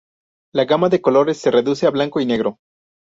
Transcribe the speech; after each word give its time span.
La 0.51 0.65
gama 0.65 0.89
de 0.89 0.99
colores 0.99 1.37
se 1.37 1.51
reduce 1.51 1.85
a 1.85 1.91
blanco 1.91 2.19
y 2.19 2.25
negro. 2.25 2.57